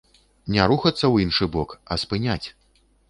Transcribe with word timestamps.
Не 0.53 0.61
рухацца 0.71 0.97
ў 0.97 1.15
іншы 1.25 1.45
бок, 1.57 1.77
а 1.91 1.99
спыняць. 2.05 2.43